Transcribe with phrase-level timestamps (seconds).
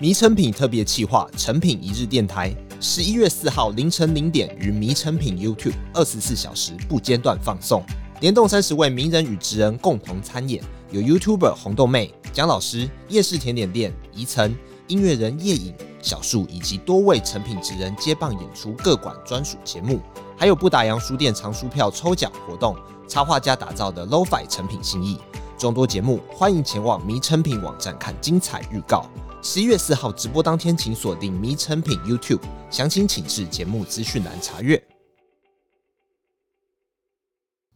[0.00, 7.84] 迷成品特别企划成品一日电台，十一月四号凌晨零点于迷成品 YouTube 二十四小时不间断放送，
[8.22, 20.00] 联动三十位名人与职人共同参演，有 YouTuber 红豆妹、蒋老师、夜市甜点店宜晨、音乐人夜影、小树以及多位成品职人接棒演出各馆专属节目，
[20.34, 22.74] 还有不打烊书店藏书票抽奖活动，
[23.06, 25.18] 插画家打造的 Lo-Fi 成品心意，
[25.58, 29.04] 众多节目，欢迎前往迷成品网站看精彩预告。
[29.42, 34.82] 十一月四号直播当天，请锁定迷成品 YouTube，详情请至节目资讯栏查阅。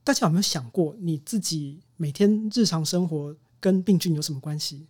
[0.05, 4.87] 大家有没有想过，你自己每天日常生活跟病菌有什么关系？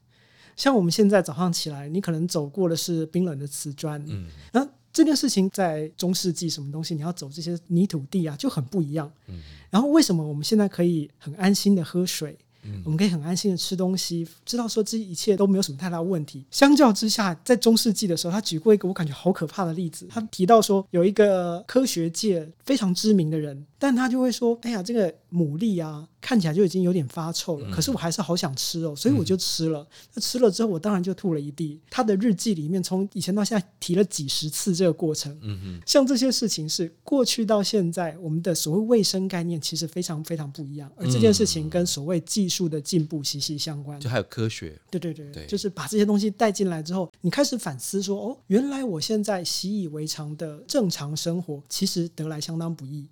[0.57, 9.41] 像我们现在早上起来，你可能走过的是冰冷的瓷砖，嗯，那这件事情在中世纪什么东西，你要走这些泥土地啊，就很不一样，嗯。
[9.71, 12.37] 然后为什么我们现在可以很安心的喝水？
[12.85, 16.45] 我们可以很安心的吃东西，知道说这一切都没有什么太大问题。
[16.51, 20.07] 相较之下，在中世纪的时候，他举过一个我感觉好可怕的例子。
[20.11, 29.87] 他提到说，有一个科学界非常知名的人，但他就会说：“哎呀，这个牡蛎啊。”看起来就已经有点发臭了，可是我还是好想吃哦，所以我就吃了。
[30.15, 31.79] 那吃了之后，我当然就吐了一地。
[31.91, 35.31] 他的日记里面，从以前到现在提了几十次这个过程。
[35.43, 40.91] 嗯嗯，像这些事情是过去到现在，我们的所谓卫生概念其实非常非常不一样。
[40.97, 44.01] 而这件事情跟所谓技术的进步息息相关。
[44.01, 53.07] 就还有科学，对对对，对，就是把这些东西带进来之后，你开始反思说：哦，原来我现在习以为常的正常生活，其实得来相当不易。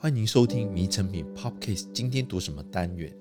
[0.00, 3.12] 欢迎收听《迷成品 Podcast》，今天读什么单元？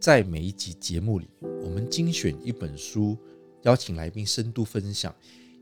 [0.00, 1.30] 在每一集节目里，
[1.62, 3.16] 我们精选一本书，
[3.62, 5.14] 邀请来宾深度分享，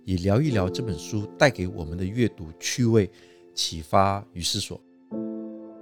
[0.07, 3.11] 也聊一聊这本书带给我们的阅读趣味、
[3.53, 4.81] 启发与思索。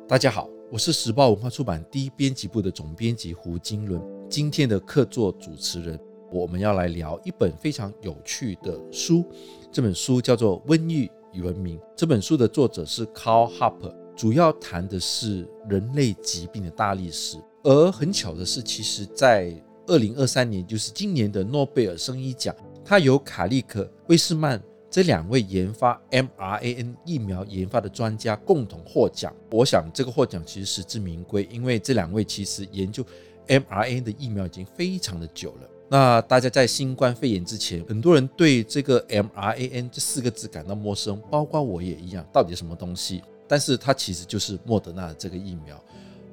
[0.08, 5.96] 大家好，我是时报文化出版第一编辑部的总编辑胡金伦，今天的客座主持人，
[6.32, 9.24] 我们要来聊一本非常有趣的书。
[9.70, 14.01] 这本书叫做《瘟疫与文明》，这本书的作者是 Carl Harper。
[14.14, 19.54] 主要谈的是人类疾病的大历史，而很巧的是，其实，在
[19.86, 29.34] 二零二三年，就是今年的诺贝尔生医奖，它由卡利克、威斯曼这两位研发 mRNA 疫苗研发的专家共同获奖。
[29.50, 33.04] 我想，这个获奖其实实至名归，因为这两位其实研究
[33.48, 35.68] mRNA 的疫苗已经非常的久了。
[35.88, 43.22] 那大家在新冠肺炎之前，很多人对这个 mRNA 这四个字感到陌生，包括我也一样，到底什么东西？
[43.52, 45.78] 但是它其实就是莫德纳的这个疫苗。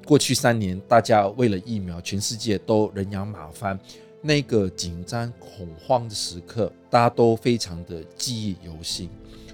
[0.06, 3.78] 过去三年，大家为了疫苗，全世界都人仰马翻，
[4.22, 9.10] 那个紧张恐慌的时刻，大家都非常的记忆犹新。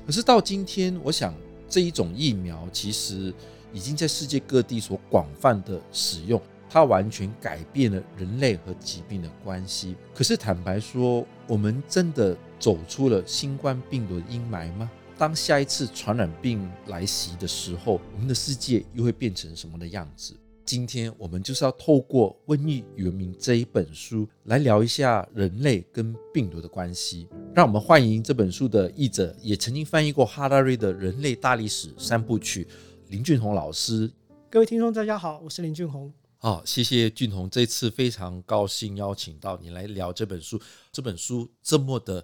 [0.07, 1.35] 可是到今天，我想
[1.69, 3.35] 这一种疫苗其实
[3.73, 6.41] 已经在世界各地所广泛的使用，
[6.71, 9.97] 它完全改变了人类和疾病的关系。
[10.15, 14.89] 可是坦白说，我们真的走出了新冠病毒的阴霾吗？
[15.19, 20.39] 当下一次传染病来袭的时候，我们的世界又会变成什么的样子？
[20.63, 27.27] 今天我们就是要透过《瘟疫与文明》这一本书来聊一下人类跟病毒的关系。
[27.55, 32.69] 让我们欢迎这本书的译者，也曾经翻译过哈拉瑞的人类大历史三部曲，
[33.09, 34.13] 林俊宏老师。
[34.51, 36.13] 各位听众，大家好，我是林俊宏。
[36.37, 40.61] 好，谢谢俊宏，这次非常高兴邀请到你来聊这本书。
[40.93, 42.23] 这本书这么的。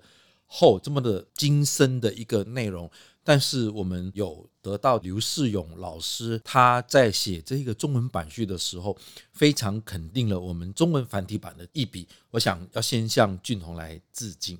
[0.54, 2.90] 后这么的精深的一个内容，
[3.24, 8.94] 但是我们有得到刘世勇老师他在写这个中文版序的时候，
[9.32, 12.06] 非常肯定了我们中文繁体版的一笔。
[12.30, 14.58] 我想要先向俊宏来致敬。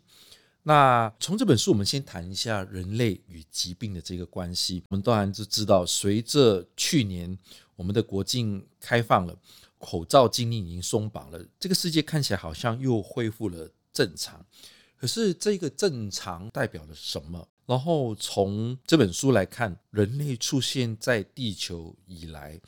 [0.63, 4.83] 那从这本书，我们先谈一下人类与疾病的这个关系。
[4.89, 7.37] 我们当然就知道，随着去年
[7.77, 9.37] 我们的国境开放了，
[9.77, 14.43] 口罩禁令已经松绑了，这个世界看起来好像又恢复了正常。
[15.03, 17.49] 可是这个正常代表了什么？
[17.67, 22.61] 然后从这本书来看，人类出现在地球以来，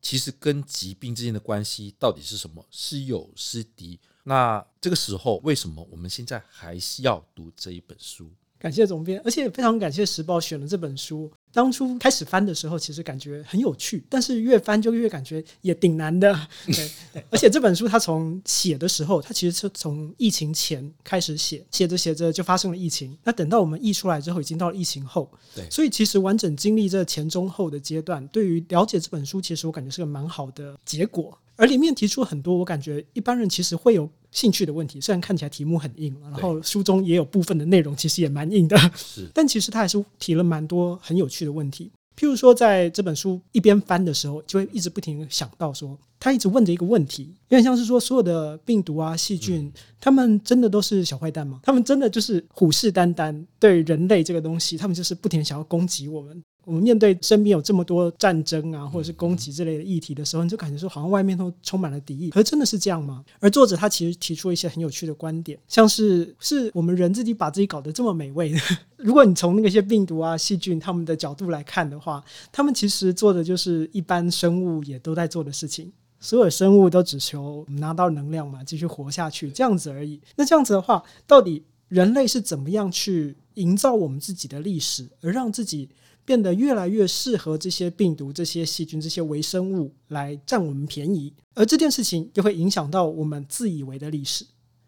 [0.00, 2.64] 其实跟疾病之间的关系到底是什么？
[2.70, 4.00] 是友是敌？
[4.24, 8.32] 那这个时候，为什么我们现在还是要读这一本书？
[8.58, 11.30] 感谢总编，而且非常感谢时报选了这本书。
[11.52, 16.32] 当初开始翻的时候，其实感觉很有趣，但是越翻就越感觉也挺难的。
[16.66, 23.16] 对，对，而且这本书它从写的时候，它其实是从疫情前开始写，写着写着就发生了疫情。
[23.22, 25.30] 那等到我们译出来之后，已经到了疫情后。
[25.54, 31.38] 对，所以其实完整经历这前中后的阶段，对于了解这本书，其实我感觉是个蛮好的结果。
[31.56, 41.92] 而里面提出很多我感觉一般人其实会有兴趣的问题，虽然看起来题目很硬，然后书中也有部分的内容其实也蛮硬的，是， 但其实他还是提了蛮多很有趣的问题。
[42.14, 51.60] 譬如说，在这本书一边翻的时候，就会一直不停想到说，他一直问着一个问题，有点像是说，所有的病毒啊、细菌，他们真的都是小坏蛋吗？
[51.62, 56.42] 他们真的就是虎视眈眈对人类这个东西，他们就是不停想要攻击我们。
[56.64, 62.30] 我们面对身边有这么多战争啊，或者是攻击之类的议题的时候，你就感觉说好像外面都充满了敌意。
[62.30, 63.24] 可是真的是这样吗？
[63.40, 68.58] 而作者他其实提出了一些很有趣的观点，像是是我们人自己把自己搞得这么美味的。
[68.96, 72.22] 如果你从那些病毒啊、细菌他们的角度来看的话，
[72.52, 75.92] 他们其实做的就是一般生物也都在做的事情。
[76.20, 80.20] 所有生物都只求拿到能量嘛，继续活下去这样子而已。
[80.36, 85.88] 那这样子的话，到底人类是怎么样去营造我们自己的历史，而让自己
[86.24, 94.44] 变得越来越适合这些病毒、这些细菌、这些微生物来占我们便宜，而这件事情就会影响到我们自以为的历史。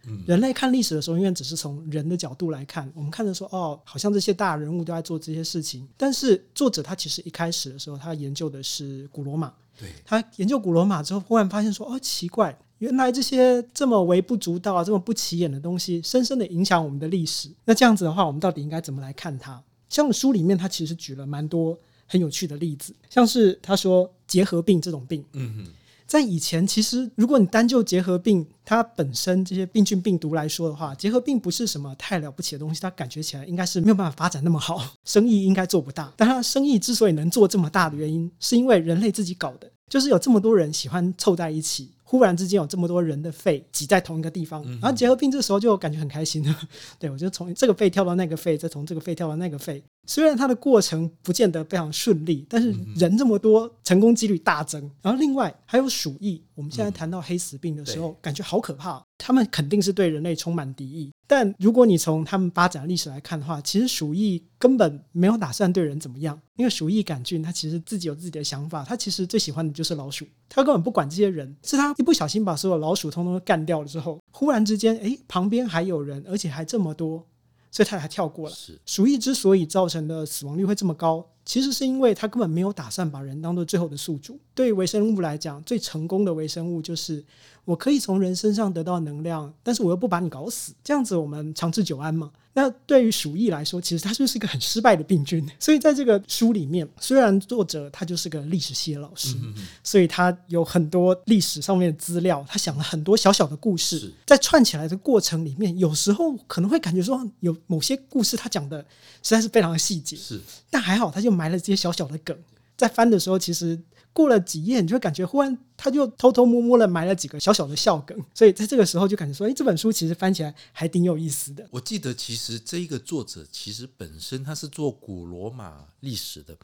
[0.07, 5.89] 嗯，人类看历史的时候，永远只是从人的角度来看，我们看着说，哦，好像这些大人物都在做这些事情。
[5.97, 9.53] 但是作者他其实一开始的时候，他研究的是古罗马。
[9.79, 17.49] 对，他研究古罗马之后，忽然发现说，哦，奇怪，原来这些这么微不足道、这么不起眼的东西，深深的影响我们的历史。
[17.65, 19.61] 那这样子的话，我们到底应该怎么来看它？
[19.95, 25.73] 像书里面，他其实举了蛮多很有趣的例子，像是他说结核病这种病，嗯哼，
[26.05, 36.13] 在以前其实如果你单就结核病它本身这些病菌病毒来说的话，结核病不是什么太了不起的东西，它感觉起来应该是没有办法发展那么好，生意应该做不大。
[36.17, 41.93] 但它生意之所以能做这么大的原因，是因为人类自己搞的，就是有这么多人喜欢凑在一起。
[42.15, 46.57] 忽然之间有这么多人的肺挤在同一个地方，然后结核病这时候就感觉很开心了。
[46.97, 49.83] 对，我就从这个肺跳到那个肺，再从这个肺跳到那个肺。
[50.07, 54.91] 虽然它的过程不见得非常顺利，但是人这么多，成功几率大增。
[55.03, 59.03] 然后另外还有鼠疫，我们现在谈到黑死病的时候，感觉好可怕。
[59.17, 61.11] 他们肯定是对人类充满敌意。
[61.27, 77.27] 但如果你从他们发展历史来看的话，其实鼠疫根本没有打算对人怎么样，因为鼠疫杆菌它其实自己有自己的想法，它其实最喜欢的就是老鼠，它根本不管这些人，是它一不小心把所有老鼠通通都干掉了之后，忽然之间，诶，旁边还有人，而且还这么多。
[77.75, 78.57] 所以他才跳过了。
[78.87, 84.39] 鼠疫之所以造成的死亡率会这么高，其实是因为他根本没有打算把人当做最后的宿主。
[84.55, 87.25] 对于微生物来讲，最成功的微生物就是
[87.65, 92.31] 我可以从人身上得到能量，但是我又不把你搞死，这样子我们长治久安嘛。
[92.57, 95.45] 那对于鼠疫来说，其实它就是一个很失败的病菌。
[95.59, 99.35] 所以在这个书里面，虽然作者他就是个历史系的老师，
[99.83, 108.79] 所以他有很多历史上面的资料，他想了很多小小的故事，在串起来的过程里面，有时候可能会感觉说有某些故事他讲的
[109.23, 110.41] 实在是非常的细节，是，
[110.71, 112.39] 但还好他就埋了这些小小的梗，
[112.77, 113.81] 在翻的时候其实。
[114.15, 121.69] 过了几页，你就会感觉忽然他就偷偷摸摸的埋了几个小小的笑梗，所以在这个时候就感觉说，哎，这本书其实翻起来还挺有意思的。
[121.71, 126.57] 我记得其实这一个作者其实本身他是做古罗马历史的，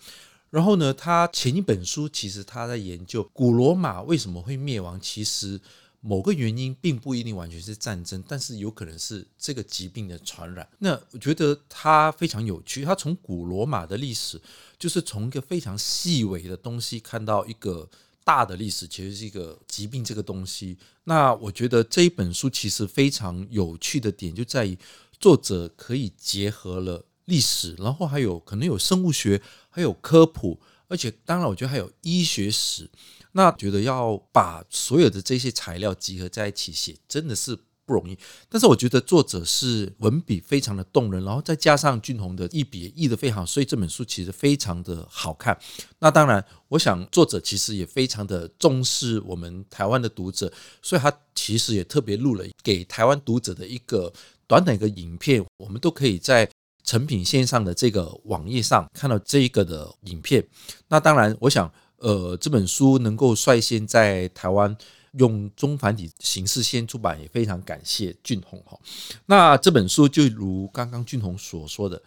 [0.48, 5.60] 然后呢，他前一本书其实他在研究古罗马为什么会灭亡，其实。
[6.00, 10.66] 某个原因并不一定完全是战争，但是有可能是这个疾病的传染。
[10.78, 14.40] 那我觉得它非常有趣，他从古罗马的历史，
[14.78, 17.88] 就是从一个非常细微的东西看到一个
[18.24, 20.78] 大的历史，其实是一个疾病这个东西。
[21.04, 24.78] 那我觉得这一本书其实非常有趣的点就在于，
[25.18, 30.58] 作者可以结合了历史，然后还有可能有生物学，还有科普，
[30.90, 32.90] 而且当然我觉得还有医学史。
[33.32, 37.56] 那觉得要把所有的这些材料集合在一起写，真的是
[37.86, 38.18] 不容易。
[38.48, 45.56] 但是我觉得作者是文笔非常的动人，然后再加上俊宏的一笔译得非常好，所以这本书其实非常的好看。
[46.00, 54.12] 那当然，我想作者其实也非常的重视我们台湾的读者，所以他其实也特别录了给台湾读者的一个
[54.48, 56.50] 短短一个影片，我们都可以在
[56.90, 60.44] 成品线上的这个网页上看到这一个的影片。
[60.88, 61.70] 那当然，我想。
[62.02, 64.74] 呃，这本书能够率先在台湾
[65.18, 68.80] 用中繁体形式先出版，也非常感谢俊宏哈。
[69.26, 72.02] 那这本书就如刚刚俊宏所说的，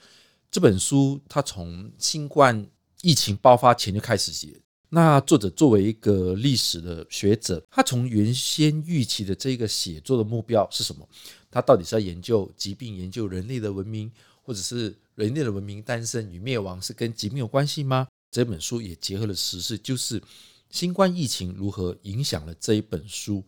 [0.50, 2.66] 这本书他从新冠
[3.04, 4.60] 疫情爆发前就开始写。
[4.90, 11.08] 那作者作为一个历史的学者，他从原先预期的这个写作的目标是什么？
[11.52, 14.12] 他到底是要研究疾病，研究人类的文明，
[14.44, 18.08] 或者是人类的文明诞生与灭亡是跟疾病有关系吗？
[18.30, 20.22] 这本书也结合了时事，就是
[20.70, 23.44] 新冠疫情如何影响了这一本书。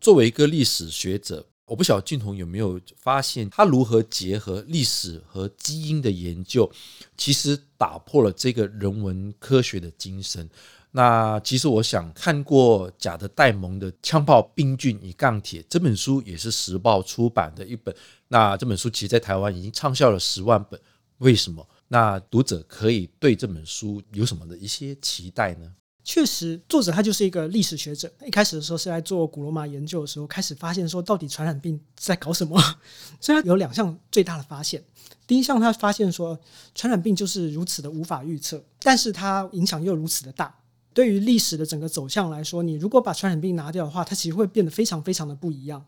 [0.00, 6.70] 作为一个历史学者，我不晓得俊宏有没有发现，他如何结合历史和基因的研究，
[7.16, 10.48] 其实打破了这个人文科学的精神。
[10.96, 17.94] 那其实我想看过贾德戴蒙的《枪炮、病菌与钢铁》这本书，也是时报出版的一本。
[18.28, 20.80] 那这本书其实在台湾已经畅销了十万本。
[21.18, 21.68] 为什么？
[21.88, 25.70] 那读者可以对这本书有什么的一些期待呢？
[26.02, 28.10] 确实，作者他就是一个历史学者。
[28.24, 32.58] 一开始的时候是在做古罗马研究的时候，开始发现说，到底传染病在搞什么？
[33.20, 34.82] 所以他有两项最大的发现。
[35.26, 36.40] 第一项，他发现说，
[36.74, 40.54] 传染病就是如此的无法预测，但是它影响又如此的大。
[40.96, 45.84] 对于历史的整个走向来说，你如果把传染病拿掉的话，它其实会变得非常非常的不一样。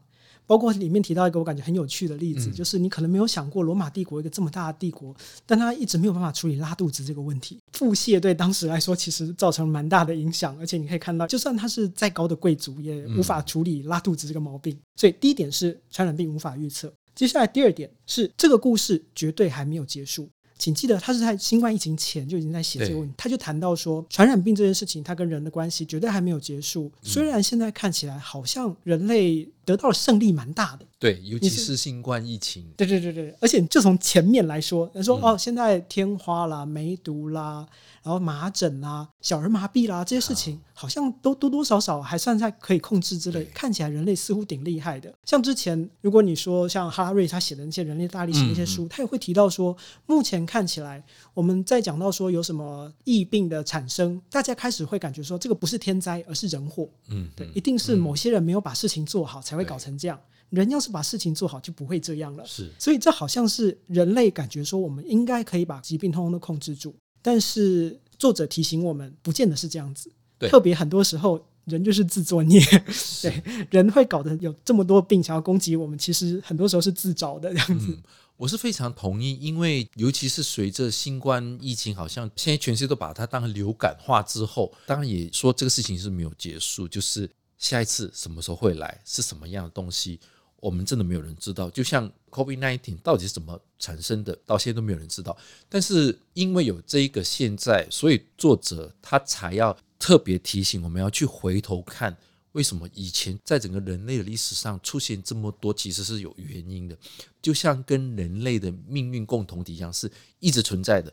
[0.46, 7.58] 包括里面提到一个我感觉很有趣的例子，嗯、就是你可能没有想过罗马帝国一个这么大的帝国，但它一直没有办法处理拉肚子这个问题。
[7.72, 14.74] 腹泻对当时来说其实造成蛮大的影响，而且你可以看到，就算他是再高的贵族，也无法处理拉肚子这个毛病。
[14.74, 16.92] 嗯、所以第一点是传染病无法预测。
[17.14, 20.28] 接下来第二点是这个故事绝对还没有结束。
[20.58, 23.14] 请记得，他是在新冠疫情前就已经在写这个问题。
[23.16, 26.90] 他就谈到说，传染病这件事情，它跟人的关系绝对还没有结束。
[27.00, 32.64] 虽然现在看起来好像人类得到了胜利蛮大的，对，尤其是新冠疫情。
[32.74, 37.66] 对对对对，而且就从前面来说，他说哦，现在天花啦、梅毒啦。
[38.00, 43.44] 然后麻疹啦、啊、小儿麻痹啦、啊、这些事情，好像都多多少少还算在可以控制之类。
[43.52, 45.12] 看起来人类似乎挺厉害的。
[45.26, 56.88] 像之前，如果你说像哈拉瑞他写的那些人类大历史那些书，他也会提到说，目前看起来我们在讲到说有什么疫病的产生，大家开始会感觉说这个不是天灾，而是人祸。
[57.10, 60.18] 嗯，对，一定是某些人没有把事情做好才会搞成这样。
[60.50, 62.46] 人要是把事情做好，就不会这样了。
[62.46, 66.94] 是，所以这好像是人类感觉说我们应该可以把疾病通通都控制住。
[67.20, 70.10] 但是作者提醒我们，不见得是这样子。
[70.38, 72.58] 对，特别很多时候，人就是自作孽。
[73.20, 77.88] 对，人会搞得有这么多病想要攻击我们，其实很多时候是自找的这样子。
[77.90, 78.02] 嗯，
[78.38, 90.18] 我是非常同意，因为尤其是随着新冠疫情，好像现在全世界都把它当流感化之后，当然也说这个事情是没有结束，就是下一次什么时候会来，是什么样的东西。
[90.60, 95.36] 我们真的没有人知道，就像 COVID-19 到底是怎么产生的，到现在都没有人知道。
[95.68, 102.16] 但是因为有这一个现在，所以作者他才要特别提醒我们要去回头看，
[102.52, 106.98] 为什么以前在整个人类的历史上出现这么多，其实是有原因的。
[107.40, 110.10] 就像跟人类的命运共同体一样，是
[110.40, 111.12] 一直存在的。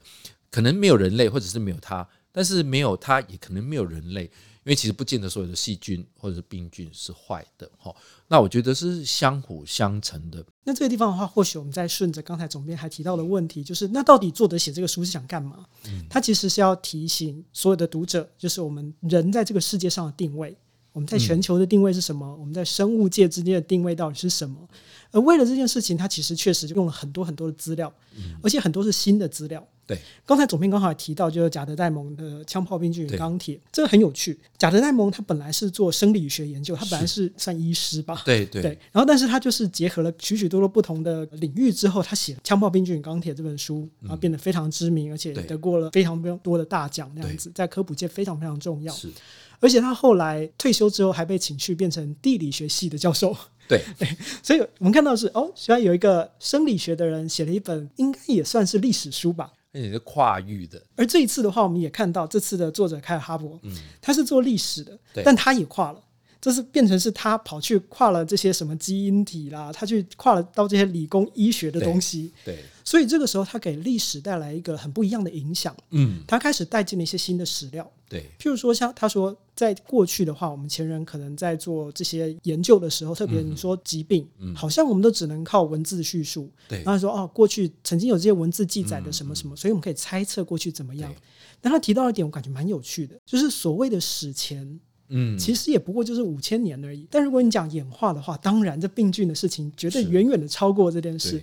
[0.50, 4.32] 可能没有人类，或者是没有他，但是没有他也可能没有人类。
[4.66, 7.96] 因为其实不见得所有的细菌或者是病菌是坏的哈，
[8.28, 10.44] 那我觉得是相辅相成的。
[10.64, 15.64] 那这个地方的话，或许我们再顺着刚才总编还提到的问题，就是那到底作者写这个书是想干嘛？
[15.86, 20.58] 嗯，他其实是要提醒所有的读者，就是我们人在这个世界上的定位，
[20.94, 22.36] 我们在全球的定位是什么？
[22.36, 24.68] 我们在生物界之间的定位到底是什么？
[25.12, 27.94] 而为了这件事情，他其实确实就用了很多很多的资料，
[28.42, 29.64] 而且很多是新的资料。
[29.88, 34.40] 对，刚才总编刚好也提到，就是贾德戴蒙的枪炮、病菌与钢铁，这个很有趣。
[34.58, 38.22] 贾德戴蒙他本来是做生理学研究，他本来是算医师吧？
[38.26, 38.72] 对对，对。
[38.92, 48.92] 然后，但是他就是结合了许许多多不同的领域之后，他写《枪炮、病菌与钢铁》这本书，然后变得非常知名，而且得过了非常非常多的大奖，这样子在科普界非常非常重要。
[48.92, 49.12] 是，
[49.60, 53.36] 而且他后来退休之后，还被请去变成地理学系的教授。
[53.68, 54.08] 对 对，
[54.44, 59.52] 所以我们看到是哦，虽然有一个生理学的人写了一本，应该也算是历史书吧。
[59.76, 66.02] 而且是跨域的，而这一次的话，我们也看到这次的作者凯尔哈伯，嗯，他是做历史的，对，但他也跨了，
[66.40, 72.56] 这是变成是他跑去跨了这些什么基因体啦，他去跨了到这些理工医学的东西，对。
[72.56, 72.64] 对。
[72.86, 75.76] 所以这个时候，他给历史带来一个很不一样的影响。
[75.90, 77.92] 嗯，他开始带进了一些新的史料。
[78.08, 86.52] 对，譬如说，像他说，在过去的话，我们前人可能在做这些研究的时候，特别你说疾病，嗯，好像我们都只能靠文字叙述。
[86.68, 91.14] 对，然后说哦，过去曾经有这些文字记载的什么什么，所以我们可以猜测过去怎么样。
[91.62, 97.08] 但他提到一点，我感觉蛮有趣的，就是所谓的史前，嗯，其实也不过就是五千年而已。
[97.10, 101.42] 但如果你讲演化的话，当然这病菌的事情绝对远远的超过这件事。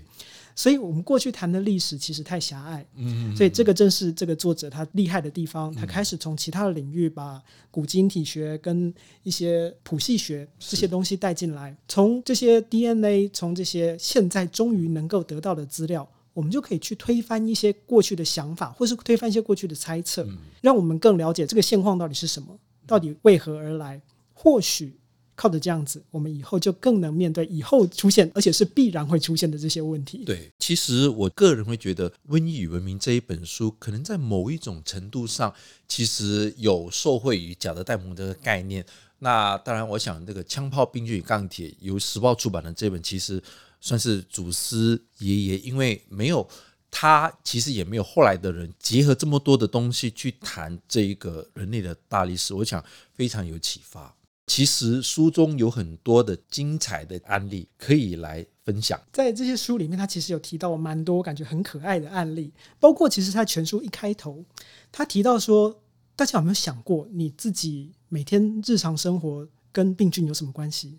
[0.54, 2.87] 所以，我们过去谈的历史其实太狭隘。
[2.97, 5.75] 嗯，所以这个正是这个作者他厉害的地方。
[5.75, 8.92] 他开始从其他的领域把古基因体学跟
[9.23, 20.26] 一些谱系学这些东西带进来，从这些 DNA，从这些现在终于能够得到的资料，我们就可以去推翻一些过去的想法，或是推翻一些过去的猜测，
[20.61, 24.00] 让我们更了解这个现况到底是什么，到底为何而来。
[24.35, 24.99] 或许。
[25.35, 30.25] 靠着这样子，我们以后就更能面对以后出现，而且是必然会出现的这些问题。
[30.25, 35.53] 对，其实我个人会觉得《瘟疫与文明》这一本书，可能在某一种程度上，
[35.89, 38.85] 其实有受惠于贾德戴蒙这个概念。
[39.21, 43.43] 那当然，我想这个《枪炮、病菌与钢铁》由时报出版的这本，其实
[43.81, 46.47] 算是祖师爷爷，因为没有
[46.91, 52.85] 他，其实也没有后来的人结合这么多的东西去谈这一个人类的大历史，我想
[53.15, 54.15] 非常有启发。
[54.54, 59.00] 其实书中有很多的精彩的案例可以来分享。
[59.11, 64.44] 在这些书里面，他其实有提到蛮多感觉很可爱的案例，包括其实他全书一开头，
[64.92, 65.80] 他提到说，
[66.14, 70.99] 大家有没有想过你自己每天日常生活跟病菌有什么关系？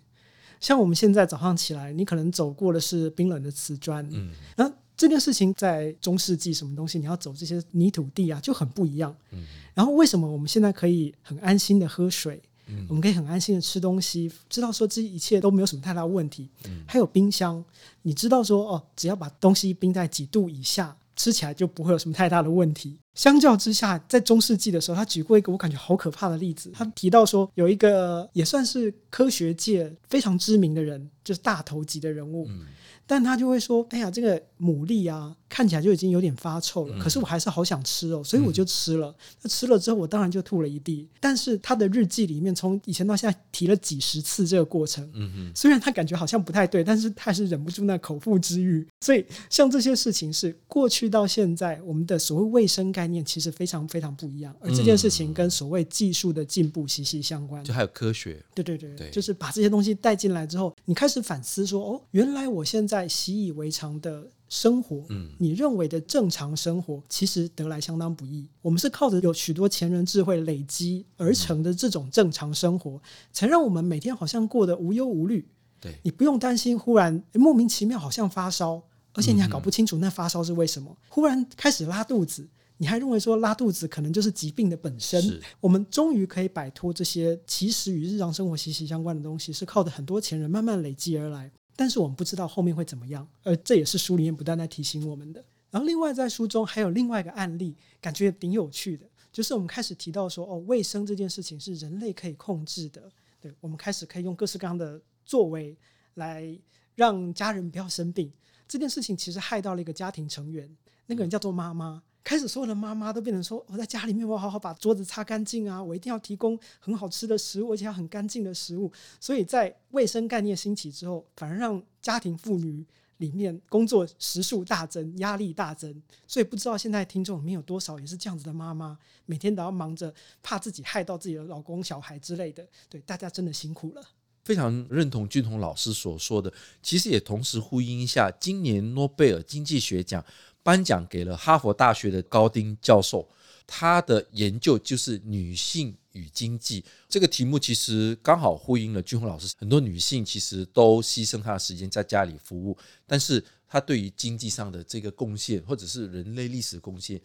[0.58, 9.44] 像我们现在早上起来，你可能走过的是冰冷的瓷砖，嗯，那这件事情在中世纪什么东西，你要走这些泥土地啊，就很不一样，嗯。
[9.74, 12.42] 然后为什么我们现在可以很安心的喝水？
[12.66, 16.48] 嗯，我们可以很安心的吃东西，知道说这一切都没有什么太大问题。
[16.66, 17.62] 嗯，还有冰箱，
[18.02, 22.98] 你知道说哦，只要把东西冰在几度以下，吃起来就不会有什么太大的问题。
[23.14, 26.70] 相较之下，在中世纪的时候，他举过一个我感觉好可怕的例子。
[26.74, 32.46] 他提到说，有一个也算是科学界非常知名的人，就是大头级的人物。
[32.48, 32.66] 嗯
[33.06, 36.98] 但他就会说：“哎呀，这个牡蛎啊，看起来就已经有点发臭了。
[36.98, 39.14] 可是我还是好想吃哦，所以我就吃了。
[39.42, 41.06] 那吃了之后，我当然就吐了一地。
[41.20, 45.04] 但是他的日记里面，从以前到现在提了几十次这个过程。
[45.12, 48.88] 嗯嗯，虽然他感觉好像不太对，但是他还是忍不住那口腹之欲。
[49.02, 54.56] 所以像这些事情，是过去到现在，我们的所谓卫生概念其实非常非常不一样。
[54.60, 57.62] 而这件事情跟所谓技术的进步息息相关。
[57.62, 68.46] 就还有科学，对对对，就是把这些东西带进来之后，你开始反思说：哦，原来我现在。”在习以为常的生活，嗯，你认为的正常生活，其实得来相当不易。
[68.62, 75.44] 我们是靠着有许多前人智慧累积而成的这种正常生活，才让我们每天好像过得无忧无虑。
[75.80, 78.80] 对，你不用担心忽然莫名其妙好像发烧，
[79.14, 82.46] 而且你还搞不清楚那发烧是为什么，忽然开始拉肚子，
[82.76, 85.40] 你还认为说拉肚子可能就是疾病的本身。
[85.60, 91.50] 我们终于可以摆脱这些其实与日常生活息息相关的东西，是靠着很多前人慢慢累积而来。
[91.76, 95.44] 但是我们不知道后面会怎么样，而这也是书里面不断在提醒我们的。
[95.70, 103.10] 然后另外在书中还有另外一个案例，感觉挺有趣的，就是我们开始提到说，哦，卫生这件事情是人类可以控制的。
[103.40, 105.76] 对，我们开始可以用各式各样的作为
[106.14, 106.56] 来
[106.94, 108.32] 让家人不要生病。
[108.68, 110.68] 这件事情其实害到了一个家庭成员，
[111.06, 112.02] 那个人叫做妈妈。
[112.24, 115.80] 开始所有的妈妈都变成说：“我在家里面，我好好把桌子擦干净啊！
[115.80, 118.90] 我一定要提供很好吃的食物，而且要很干净的食物。”
[119.20, 122.82] 所以在卫生概念兴起之后，反而让家庭妇女
[123.18, 126.02] 里面工作时数大增，压力大增。
[126.26, 132.66] 所以不知道现在听众里面有多少也是这样子的妈妈，每天都要忙着怕自己害到自己的老公、小孩之类的。
[132.88, 134.02] 对，大家真的辛苦了。
[134.44, 136.50] 非常认同俊宏老师所说的，
[136.82, 140.24] 其实也同时呼应一下今年诺贝尔经济学奖。
[140.64, 143.28] 颁奖给了哈佛大学的高丁教授，
[143.66, 149.54] 他的研究就是女性与经济这个题目，其实刚好呼应了俊宏老师。
[149.58, 157.20] 很多女性其实都牺牲她的时间在家里服务，但是她对于经济上的这个贡献，或者是人类历史贡献，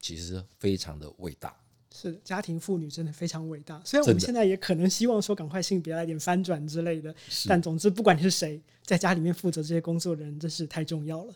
[0.00, 1.54] 其实非常的伟大。
[1.94, 3.80] 是的，家庭妇女真的非常伟大。
[3.84, 7.14] 虽然我们现在也可能希望说赶快性别来点翻转之类的，
[7.46, 11.34] 但总之不管你是谁，在家里面负责这些工作的人，真是太重要了。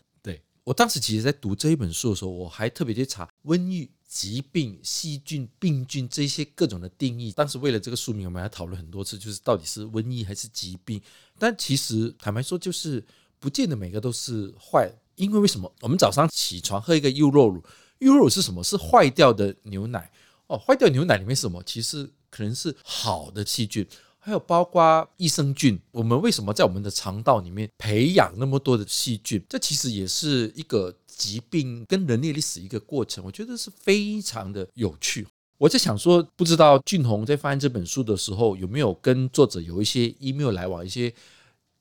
[0.65, 7.33] 我当时其实，在读这一本书的时候，我还特别去查瘟疫、疾病、细菌、病菌这些各种的定义。
[7.33, 11.03] 当时为了这个书名，我们还讨论很多次，就是到底是瘟疫还是疾病。
[11.39, 13.05] 但其实坦白说，就是
[13.41, 14.93] 不见得每个都是坏。
[15.17, 15.71] 因为为什么？
[15.81, 17.63] 我们早上起床喝一个优酪乳，
[17.99, 18.65] 优酪乳是什么？
[18.65, 20.11] 是坏掉的牛奶
[20.47, 20.57] 哦。
[20.57, 21.63] 坏掉牛奶里面什么？
[21.65, 23.87] 其实可能是好的细菌。
[24.25, 29.43] 还有包括益生菌，我们为什么在我们的肠道里面培养那么多的细菌？
[29.49, 35.27] 这其实也是一个疾病跟人类历史一个过程，我觉得是非常的有趣。
[35.59, 41.13] 我在想说，不知道俊宏在翻这本书的时候有没有跟作者有一些 email 来往、一些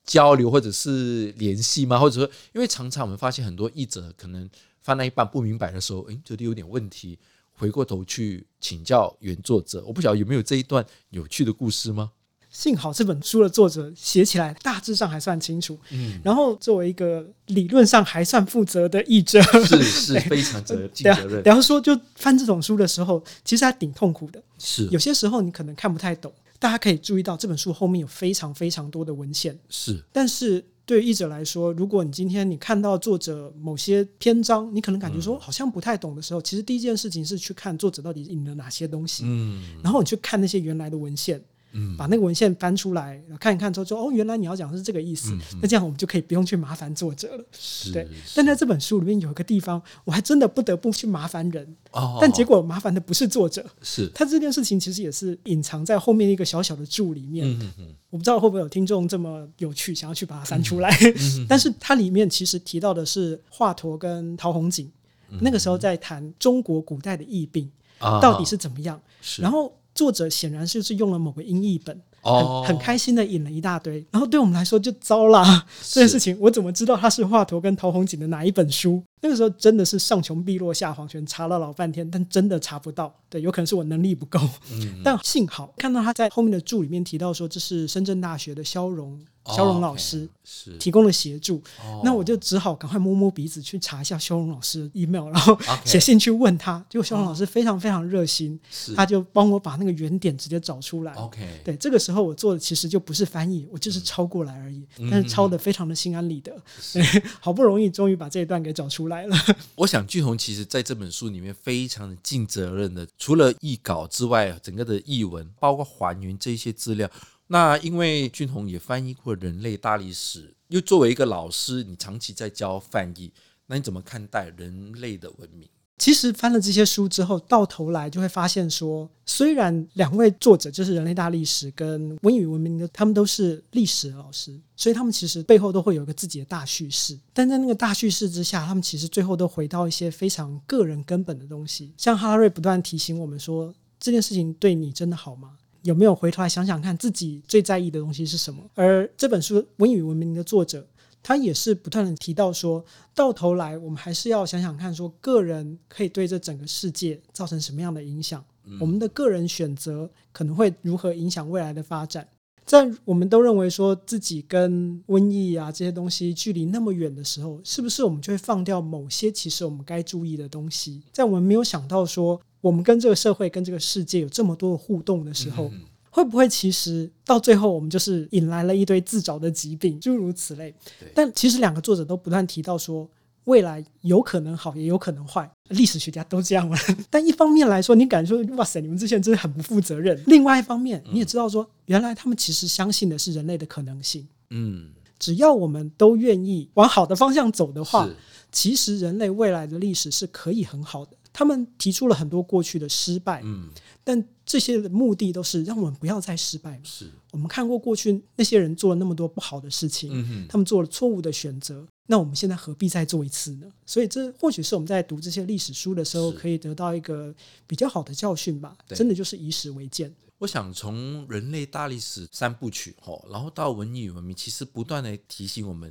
[0.04, 1.96] 交流或者是联系吗？
[1.96, 4.50] 或者说，因为常常我们发现很多译者可能
[4.80, 7.16] 翻到一半不明白的时候，诶，觉得有点问题，
[7.52, 9.84] 回过头去请教原作者。
[9.86, 12.10] 我不晓得有没有这一段有趣的故事吗？
[12.52, 21.42] 幸好这本书的作者写起来大致上还算清楚，嗯，然后作为一个理论上还算负责的译者，是是 非常责 尽责任。
[21.44, 24.40] 然后说，就翻这种书的时候，其实还挺痛苦的。
[24.58, 29.58] 是有些时候你可能看不太懂，大家可以注意到这本书后面有非常非常多的文献。
[29.70, 41.42] 是，但是对于译者来说，如果你今天你看到作者某些篇章，你可能感觉说好像不太懂的时候，其实第一件事情是去看作者到底引了哪些东西，嗯，然后你去看那些原来的文献。
[41.72, 45.32] 嗯，把那个文献翻出来看一看之后，说哦，原来你要讲的是这个意思。
[45.32, 47.44] 嗯嗯、那这样我们就可以不用去麻烦作者了。
[47.52, 48.06] 是，对。
[48.34, 51.76] 但在这本书里面有一个地方，我还真的不得不去麻烦人。
[51.92, 52.18] 哦。
[52.20, 57.48] 但结果麻烦的不是作者，是他这件事情其实也是隐藏在后面一个小小的注里面。
[57.48, 57.94] 嗯嗯。
[58.10, 60.90] 我不知道会不会有听众这么有趣，想要去把它翻出来。
[61.00, 64.90] 嗯、 但是它里面其实提到的是华佗跟陶弘景，
[65.30, 69.00] 嗯、那个时候在谈中国古代的疫病、哦、到底是怎么样。
[69.22, 69.40] 是。
[69.40, 69.74] 然后。
[69.94, 74.04] 作者显然是是用了某个音译本很很开心的引了一大堆。
[74.10, 79.02] 然后对我们来说就糟了，这件事情我怎么知道他是华佗跟陶弘景的哪一本书？
[79.20, 83.12] 那个时候真的是上穷碧落下黄泉，查了老半天，但真的查不到。
[83.28, 84.38] 对，有可能是我能力不够。
[84.72, 89.20] 嗯、但幸好看到他在后面的注里面提到说，这是深圳大学的肖荣。
[89.46, 91.60] 萧荣老师是提供了协助，
[92.04, 96.84] 那我就只好赶快摸摸鼻子去查一下肖荣老师的 email，然后写信去问他。
[96.88, 101.12] 结果肖荣老师非常非常热心，哦，他就帮我把那个原点直接找出来。
[101.14, 106.54] OK，对，这个时候我做的其实就不是翻译，我就是抄过来而已，嗯，但是抄的非常的心安理得。
[106.92, 107.02] 对，
[107.40, 109.36] 好不容易终于把这一段给找出来了。
[109.74, 117.10] 我想俊宏其实在这本书里面非常的尽责任的，除了译稿之外，整个的译文包括还原这些资料。
[117.52, 123.30] 那因为俊宏也翻译过人类大历史，又作为一个老师，你长期在教翻译，
[123.66, 125.68] 那你怎么看待人类的文明？
[125.98, 137.18] 其实翻了这些书之后，到头来就会发现说，虽然两位作者就是人类大历史跟文艺与文明的，他们都是历史老师，所以他们其实背后都会有一个自己的大叙事。
[137.34, 141.92] 但在那个大叙事之下，他们其实最后都回到一些非常个人根本的东西。
[141.98, 145.58] 像哈瑞不断提醒我们说，这件事情对你真的好吗？
[145.82, 148.62] 有没有回头来想想看，自己最在意的东西是什么？
[148.74, 150.86] 而这本书《文艺与文明》的作者，
[151.22, 158.44] 他也是不断的提到说，到头来我们还是要想想看，说个人可以对这整个世界造成什么样的影响？
[158.64, 162.28] 嗯、我们的个人选择可能会如何影响未来的发展？
[162.64, 171.02] 在我们都认为说自己跟瘟疫啊这些东西距离那么远的时候，是不是我们就会放掉某些其实我们该注意的东西？
[171.10, 172.40] 在我们没有想到说。
[172.62, 180.74] 我们跟这个社会、跟这个世界有这么多的互动的时候，嗯、会不会其实到最后我们就是引来了一堆自找的疾病，诸如此类？
[181.14, 183.06] 但其实两个作者都不断提到说，
[183.44, 185.50] 未来有可能好，也有可能坏。
[185.70, 186.78] 历史学家都这样了。
[187.10, 190.22] 但一方面来说，你感觉说哇塞，你们这些人真的很不负责任。
[190.26, 194.28] 另外一方面，你也知道说，原来他们其实相信的是人类的可能性。
[194.50, 198.08] 嗯，只要我们都愿意往好的方向走的话，
[198.52, 201.16] 其实人类未来的历史是可以很好的。
[201.32, 203.70] 他们提出了很多过去的失败，嗯，
[204.04, 206.80] 但这些的目的都是让我们不要再失败。
[206.84, 213.66] 是我们看过过去那些人做了那么多不好的事情，嗯，他们做了错误的选择，那我们现在何必再做一次呢？
[213.86, 217.34] 所以这或许是我们在读这些历史书的时候可以得到一个
[217.66, 218.76] 比较好的教训吧。
[218.88, 220.14] 真的就是以史为鉴。
[220.38, 222.94] 我想从人类大历史三部曲，
[223.30, 225.90] 然后到文艺与文明，其实不断的提醒我们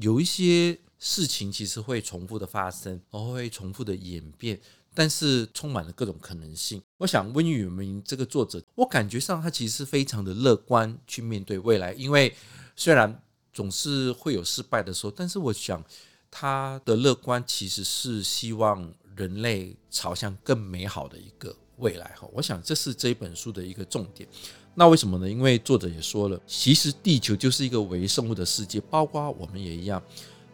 [0.00, 4.58] 有一些事情其实会重复的发生，然后会重复的演变。
[5.00, 6.82] 但是充满了各种可能性。
[6.98, 11.94] 我想温宇明这个作者，我感觉上他其实是非常的乐观去面对未来。
[11.94, 12.30] 因为
[12.76, 13.18] 虽然
[13.50, 15.82] 总是会有失败的时候，但是我想
[16.30, 22.14] 他的乐观其实是希望人类朝向更美好的一个未来。
[22.20, 24.28] 哈，我想这是这本书的一个重点。
[24.74, 25.26] 那为什么呢？
[25.26, 30.02] 因为作者也说了，其实地球就是一个微生物的世界，包括我们也一样。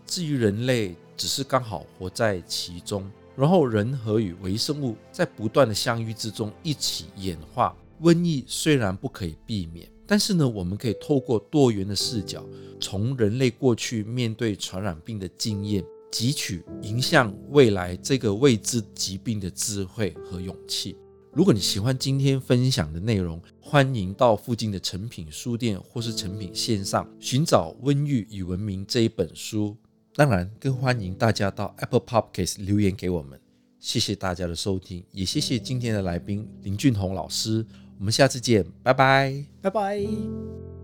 [0.06, 3.10] 至于人类，只是刚好活在其中。
[3.36, 7.76] 然后人和与微生物在不断的相遇之中一起演化。
[8.02, 12.44] 瘟疫虽然不可以避免，但是呢，我们可以透过多元的视角，
[12.80, 20.96] 从人类过去面对传染病的经验，汲取迎向未来这个未知疾病的智慧和勇气。
[21.32, 29.76] 如果你喜欢今天分享的内容，欢迎到附近的诚品书店或是诚品线上寻找《瘟疫与文明》这一本书。
[30.16, 33.38] 当然，更欢迎大家到 Apple Podcast 留言给我们。
[33.78, 37.64] 谢谢大家的收听，也谢谢今天的来宾林俊宏老师。
[37.98, 40.75] 我们下次见，拜拜，拜拜。